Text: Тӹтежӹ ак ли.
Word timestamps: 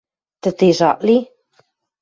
Тӹтежӹ 0.41 0.83
ак 0.91 0.99
ли. 1.07 1.17